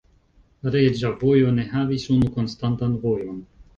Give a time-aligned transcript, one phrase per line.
[0.75, 3.37] Reĝa Vojo ne havis unu konstantan vojon.